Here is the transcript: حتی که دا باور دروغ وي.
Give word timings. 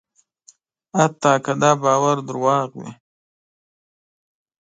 حتی 0.97 1.33
که 1.45 1.53
دا 1.61 1.71
باور 1.81 2.17
دروغ 2.27 2.71
وي. 2.79 2.91